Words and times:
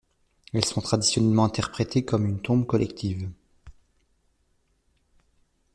Elles 0.51 0.65
sont 0.65 0.81
traditionnellement 0.81 1.45
interprétées 1.45 2.03
comme 2.03 2.25
une 2.25 2.41
tombe 2.41 2.65
collective. 2.65 3.29